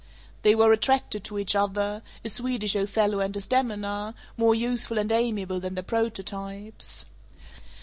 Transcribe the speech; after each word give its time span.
They 0.41 0.55
were 0.55 0.73
attracted 0.73 1.23
to 1.25 1.37
each 1.37 1.55
other; 1.55 2.01
a 2.25 2.29
Swedish 2.29 2.73
Othello 2.75 3.19
and 3.19 3.31
Desdemona, 3.31 4.15
more 4.35 4.55
useful 4.55 4.97
and 4.97 5.11
amiable 5.11 5.59
than 5.59 5.75
their 5.75 5.83
prototypes. 5.83 7.05